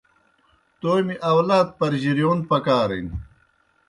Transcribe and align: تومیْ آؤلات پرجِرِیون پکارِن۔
تومیْ 0.79 1.15
آؤلات 1.29 1.67
پرجِرِیون 1.79 2.39
پکارِن۔ 2.49 3.07